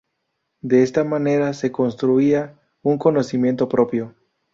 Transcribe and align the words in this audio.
De 0.61 0.81
esta 0.81 1.03
manera 1.03 1.53
se 1.53 1.71
construía 1.71 2.59
un 2.81 2.97
conocimiento 2.97 3.69
propio. 3.69 4.15